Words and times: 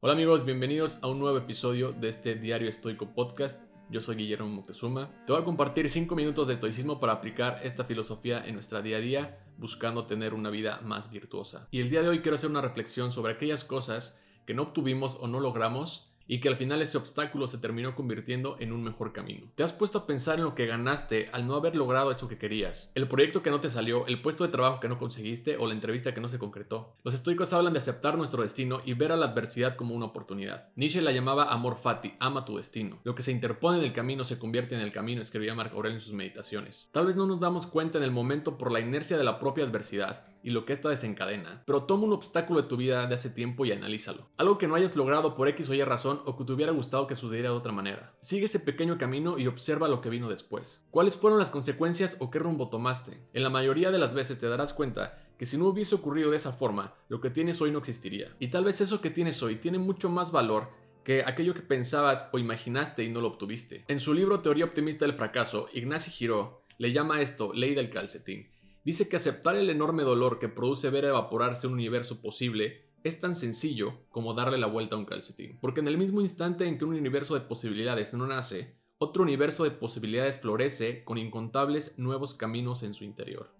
Hola 0.00 0.12
amigos, 0.12 0.44
bienvenidos 0.44 1.00
a 1.02 1.08
un 1.08 1.18
nuevo 1.18 1.38
episodio 1.38 1.90
de 1.90 2.08
este 2.08 2.36
Diario 2.36 2.68
Estoico 2.68 3.12
Podcast. 3.14 3.60
Yo 3.90 4.00
soy 4.00 4.14
Guillermo 4.14 4.46
Moctezuma. 4.46 5.10
Te 5.26 5.32
voy 5.32 5.42
a 5.42 5.44
compartir 5.44 5.88
5 5.88 6.14
minutos 6.14 6.46
de 6.46 6.54
estoicismo 6.54 7.00
para 7.00 7.14
aplicar 7.14 7.58
esta 7.64 7.82
filosofía 7.82 8.46
en 8.46 8.54
nuestra 8.54 8.80
día 8.80 8.98
a 8.98 9.00
día, 9.00 9.44
buscando 9.56 10.06
tener 10.06 10.34
una 10.34 10.50
vida 10.50 10.78
más 10.84 11.10
virtuosa. 11.10 11.66
Y 11.72 11.80
el 11.80 11.90
día 11.90 12.02
de 12.02 12.10
hoy 12.10 12.20
quiero 12.20 12.36
hacer 12.36 12.48
una 12.48 12.60
reflexión 12.60 13.10
sobre 13.10 13.32
aquellas 13.32 13.64
cosas 13.64 14.16
que 14.46 14.54
no 14.54 14.62
obtuvimos 14.62 15.18
o 15.20 15.26
no 15.26 15.40
logramos 15.40 16.12
y 16.28 16.40
que 16.40 16.48
al 16.48 16.56
final 16.56 16.80
ese 16.82 16.98
obstáculo 16.98 17.48
se 17.48 17.58
terminó 17.58 17.96
convirtiendo 17.96 18.56
en 18.60 18.72
un 18.72 18.84
mejor 18.84 19.12
camino. 19.12 19.48
¿Te 19.54 19.62
has 19.64 19.72
puesto 19.72 19.98
a 19.98 20.06
pensar 20.06 20.38
en 20.38 20.44
lo 20.44 20.54
que 20.54 20.66
ganaste 20.66 21.28
al 21.32 21.46
no 21.46 21.56
haber 21.56 21.74
logrado 21.74 22.12
eso 22.12 22.28
que 22.28 22.38
querías? 22.38 22.92
El 22.94 23.08
proyecto 23.08 23.42
que 23.42 23.50
no 23.50 23.60
te 23.60 23.70
salió, 23.70 24.06
el 24.06 24.20
puesto 24.20 24.44
de 24.44 24.52
trabajo 24.52 24.78
que 24.78 24.88
no 24.88 24.98
conseguiste 24.98 25.56
o 25.56 25.66
la 25.66 25.74
entrevista 25.74 26.14
que 26.14 26.20
no 26.20 26.28
se 26.28 26.38
concretó. 26.38 26.94
Los 27.02 27.14
estoicos 27.14 27.52
hablan 27.52 27.72
de 27.72 27.78
aceptar 27.78 28.16
nuestro 28.16 28.42
destino 28.42 28.80
y 28.84 28.92
ver 28.92 29.10
a 29.10 29.16
la 29.16 29.26
adversidad 29.26 29.76
como 29.76 29.94
una 29.94 30.06
oportunidad. 30.06 30.68
Nietzsche 30.76 31.00
la 31.00 31.12
llamaba 31.12 31.52
amor 31.52 31.76
fati, 31.76 32.14
ama 32.20 32.44
tu 32.44 32.58
destino. 32.58 32.98
Lo 33.04 33.14
que 33.14 33.22
se 33.22 33.32
interpone 33.32 33.78
en 33.78 33.84
el 33.84 33.92
camino 33.94 34.24
se 34.24 34.38
convierte 34.38 34.74
en 34.74 34.82
el 34.82 34.92
camino, 34.92 35.22
escribía 35.22 35.54
Marco 35.54 35.76
Aurelio 35.76 35.96
en 35.96 36.02
sus 36.02 36.12
meditaciones. 36.12 36.88
Tal 36.92 37.06
vez 37.06 37.16
no 37.16 37.26
nos 37.26 37.40
damos 37.40 37.66
cuenta 37.66 37.96
en 37.96 38.04
el 38.04 38.10
momento 38.10 38.58
por 38.58 38.70
la 38.70 38.80
inercia 38.80 39.16
de 39.16 39.24
la 39.24 39.38
propia 39.38 39.64
adversidad, 39.64 40.24
y 40.42 40.50
lo 40.50 40.64
que 40.64 40.72
esta 40.72 40.88
desencadena, 40.88 41.62
pero 41.66 41.84
toma 41.84 42.04
un 42.04 42.12
obstáculo 42.12 42.62
de 42.62 42.68
tu 42.68 42.76
vida 42.76 43.06
de 43.06 43.14
hace 43.14 43.30
tiempo 43.30 43.64
y 43.64 43.72
analízalo. 43.72 44.28
Algo 44.36 44.58
que 44.58 44.68
no 44.68 44.74
hayas 44.74 44.96
logrado 44.96 45.34
por 45.34 45.48
X 45.48 45.68
o 45.68 45.74
Y 45.74 45.82
razón 45.82 46.20
o 46.24 46.36
que 46.36 46.44
te 46.44 46.52
hubiera 46.52 46.72
gustado 46.72 47.06
que 47.06 47.16
sucediera 47.16 47.50
de 47.50 47.56
otra 47.56 47.72
manera. 47.72 48.14
Sigue 48.20 48.46
ese 48.46 48.60
pequeño 48.60 48.98
camino 48.98 49.38
y 49.38 49.46
observa 49.46 49.88
lo 49.88 50.00
que 50.00 50.10
vino 50.10 50.28
después. 50.28 50.86
¿Cuáles 50.90 51.16
fueron 51.16 51.38
las 51.38 51.50
consecuencias 51.50 52.16
o 52.20 52.30
qué 52.30 52.38
rumbo 52.38 52.68
tomaste? 52.68 53.20
En 53.32 53.42
la 53.42 53.50
mayoría 53.50 53.90
de 53.90 53.98
las 53.98 54.14
veces 54.14 54.38
te 54.38 54.48
darás 54.48 54.72
cuenta 54.72 55.18
que 55.38 55.46
si 55.46 55.56
no 55.56 55.66
hubiese 55.66 55.94
ocurrido 55.94 56.30
de 56.30 56.36
esa 56.36 56.52
forma, 56.52 56.94
lo 57.08 57.20
que 57.20 57.30
tienes 57.30 57.60
hoy 57.60 57.70
no 57.70 57.78
existiría. 57.78 58.34
Y 58.38 58.48
tal 58.48 58.64
vez 58.64 58.80
eso 58.80 59.00
que 59.00 59.10
tienes 59.10 59.42
hoy 59.42 59.56
tiene 59.56 59.78
mucho 59.78 60.08
más 60.08 60.32
valor 60.32 60.68
que 61.04 61.22
aquello 61.24 61.54
que 61.54 61.62
pensabas 61.62 62.28
o 62.32 62.38
imaginaste 62.38 63.04
y 63.04 63.08
no 63.08 63.20
lo 63.20 63.28
obtuviste. 63.28 63.84
En 63.88 64.00
su 64.00 64.12
libro 64.12 64.40
Teoría 64.40 64.66
Optimista 64.66 65.06
del 65.06 65.14
Fracaso, 65.14 65.68
Ignacio 65.72 66.12
Giró 66.12 66.64
le 66.76 66.92
llama 66.92 67.20
esto 67.20 67.52
ley 67.54 67.74
del 67.74 67.90
calcetín 67.90 68.50
Dice 68.88 69.06
que 69.06 69.16
aceptar 69.16 69.54
el 69.54 69.68
enorme 69.68 70.02
dolor 70.02 70.38
que 70.38 70.48
produce 70.48 70.88
ver 70.88 71.04
evaporarse 71.04 71.66
un 71.66 71.74
universo 71.74 72.22
posible 72.22 72.86
es 73.04 73.20
tan 73.20 73.34
sencillo 73.34 73.98
como 74.08 74.32
darle 74.32 74.56
la 74.56 74.66
vuelta 74.66 74.96
a 74.96 74.98
un 74.98 75.04
calcetín. 75.04 75.58
Porque 75.60 75.80
en 75.80 75.88
el 75.88 75.98
mismo 75.98 76.22
instante 76.22 76.66
en 76.66 76.78
que 76.78 76.86
un 76.86 76.94
universo 76.94 77.34
de 77.34 77.42
posibilidades 77.42 78.14
no 78.14 78.26
nace, 78.26 78.78
otro 78.96 79.24
universo 79.24 79.64
de 79.64 79.72
posibilidades 79.72 80.40
florece 80.40 81.04
con 81.04 81.18
incontables 81.18 81.98
nuevos 81.98 82.32
caminos 82.32 82.82
en 82.82 82.94
su 82.94 83.04
interior. 83.04 83.52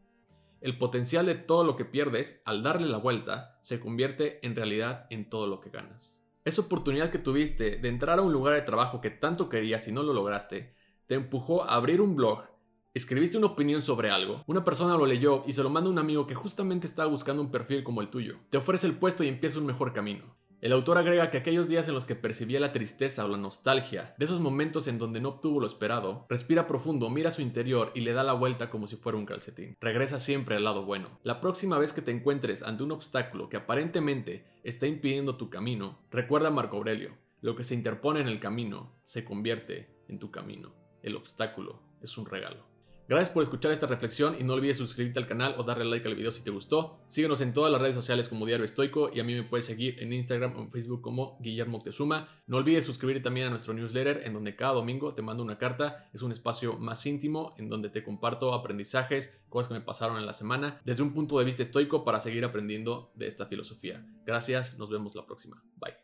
El 0.63 0.79
potencial 0.79 1.27
de 1.27 1.35
todo 1.35 1.63
lo 1.63 1.77
que 1.77 1.85
pierdes 1.85 2.41
al 2.47 2.63
darle 2.63 2.87
la 2.87 2.97
vuelta 2.97 3.59
se 3.61 3.81
convierte 3.81 4.39
en 4.47 4.57
realidad 4.57 5.09
en 5.11 5.29
todo 5.29 5.47
lo 5.47 5.61
que 5.61 5.69
ganas. 5.69 6.23
Esa 6.47 6.63
oportunidad 6.63 7.11
que 7.11 7.19
tuviste 7.19 7.77
de 7.77 7.89
entrar 7.91 8.19
a 8.19 8.23
un 8.23 8.33
lugar 8.33 8.55
de 8.55 8.63
trabajo 8.63 9.03
que 9.03 9.11
tanto 9.11 9.51
querías 9.51 9.87
y 9.89 9.93
no 9.93 10.03
lo 10.03 10.15
lograste, 10.15 10.73
te 11.07 11.17
empujó 11.17 11.65
a 11.65 11.75
abrir 11.75 12.01
un 12.01 12.17
blog 12.17 12.45
Escribiste 12.95 13.37
una 13.37 13.49
opinión 13.49 13.83
sobre 13.83 14.11
algo, 14.11 14.43
una 14.47 14.65
persona 14.65 14.97
lo 14.97 15.07
leyó 15.07 15.45
y 15.47 15.53
se 15.53 15.63
lo 15.63 15.71
manda 15.71 15.89
a 15.89 15.93
un 15.93 15.99
amigo 15.99 16.27
que 16.27 16.35
justamente 16.35 16.87
estaba 16.87 17.09
buscando 17.09 17.43
un 17.43 17.51
perfil 17.51 17.85
como 17.85 18.01
el 18.01 18.09
tuyo. 18.09 18.39
Te 18.51 18.57
ofrece 18.57 18.87
el 18.87 18.97
puesto 18.97 19.23
y 19.23 19.29
empieza 19.29 19.59
un 19.59 19.67
mejor 19.67 19.93
camino. 19.93 20.37
El 20.61 20.73
autor 20.73 20.99
agrega 20.99 21.31
que 21.31 21.39
aquellos 21.39 21.69
días 21.69 21.87
en 21.87 21.95
los 21.95 22.07
que 22.07 22.17
percibía 22.17 22.59
la 22.59 22.73
tristeza 22.73 23.25
o 23.25 23.29
la 23.29 23.37
nostalgia, 23.37 24.17
de 24.19 24.25
esos 24.25 24.41
momentos 24.41 24.89
en 24.89 24.99
donde 24.99 25.21
no 25.21 25.29
obtuvo 25.29 25.61
lo 25.61 25.67
esperado, 25.67 26.27
respira 26.29 26.67
profundo, 26.67 27.09
mira 27.11 27.31
su 27.31 27.43
interior 27.43 27.93
y 27.95 28.01
le 28.01 28.13
da 28.13 28.25
la 28.25 28.33
vuelta 28.33 28.69
como 28.69 28.89
si 28.89 28.97
fuera 28.97 29.19
un 29.19 29.27
calcetín. 29.27 29.77
Regresa 29.81 30.19
siempre 30.19 30.57
al 30.57 30.65
lado 30.65 30.85
bueno. 30.85 31.21
La 31.23 31.41
próxima 31.41 31.79
vez 31.79 31.93
que 31.93 32.03
te 32.03 32.11
encuentres 32.11 32.65
ante 32.65 32.83
un 32.83 32.91
obstáculo 32.91 33.49
que 33.49 33.59
aparentemente 33.59 34.47
está 34.65 34.89
impidiendo 34.89 35.37
tu 35.37 35.51
camino, 35.51 36.01
recuerda 36.11 36.49
a 36.49 36.53
Marco 36.53 36.79
Aurelio, 36.79 37.17
lo 37.41 37.55
que 37.55 37.63
se 37.63 37.77
interpone 37.77 38.21
en 38.21 38.27
el 38.27 38.41
camino 38.41 38.99
se 39.05 39.25
convierte 39.25 39.95
en 40.09 40.19
tu 40.19 40.33
camino. 40.33 40.75
El 41.03 41.15
obstáculo 41.15 41.81
es 42.03 42.19
un 42.19 42.27
regalo. 42.27 42.78
Gracias 43.09 43.31
por 43.31 43.43
escuchar 43.43 43.73
esta 43.73 43.87
reflexión 43.87 44.37
y 44.39 44.45
no 44.45 44.53
olvides 44.53 44.77
suscribirte 44.77 45.19
al 45.19 45.27
canal 45.27 45.55
o 45.57 45.63
darle 45.63 45.87
like 45.87 46.07
al 46.07 46.15
video 46.15 46.31
si 46.31 46.45
te 46.45 46.51
gustó. 46.51 47.01
Síguenos 47.07 47.41
en 47.41 47.55
todas 47.55 47.73
las 47.73 47.81
redes 47.81 47.95
sociales 47.95 48.29
como 48.29 48.45
Diario 48.45 48.67
Estoico 48.67 49.11
y 49.11 49.19
a 49.19 49.25
mí 49.25 49.35
me 49.35 49.45
puedes 49.45 49.65
seguir 49.65 49.99
en 50.03 50.13
Instagram 50.13 50.55
o 50.55 50.61
en 50.61 50.71
Facebook 50.71 51.01
como 51.01 51.39
Guillermo 51.41 51.79
Tezuma. 51.79 52.29
No 52.47 52.59
olvides 52.59 52.85
suscribirte 52.85 53.23
también 53.23 53.47
a 53.47 53.51
nuestro 53.51 53.73
newsletter 53.73 54.27
en 54.27 54.35
donde 54.35 54.55
cada 54.57 54.75
domingo 54.75 55.15
te 55.15 55.23
mando 55.23 55.43
una 55.43 55.57
carta. 55.57 56.11
Es 56.13 56.21
un 56.21 56.33
espacio 56.33 56.77
más 56.77 57.07
íntimo 57.07 57.55
en 57.57 57.71
donde 57.71 57.89
te 57.89 58.05
comparto 58.05 58.53
aprendizajes, 58.53 59.41
cosas 59.49 59.69
que 59.69 59.75
me 59.75 59.81
pasaron 59.81 60.19
en 60.19 60.27
la 60.27 60.35
semana 60.35 60.83
desde 60.85 61.03
un 61.03 61.15
punto 61.15 61.39
de 61.39 61.47
vista 61.47 61.63
estoico 61.63 62.05
para 62.05 62.21
seguir 62.21 62.45
aprendiendo 62.45 63.11
de 63.15 63.27
esta 63.27 63.47
filosofía. 63.47 64.05
Gracias, 64.27 64.77
nos 64.77 64.91
vemos 64.91 65.15
la 65.15 65.25
próxima. 65.25 65.63
Bye. 65.77 65.99